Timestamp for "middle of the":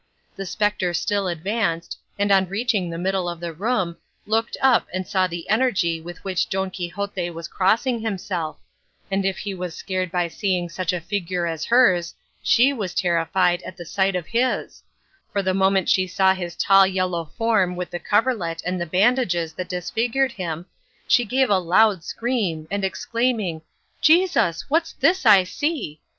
2.97-3.53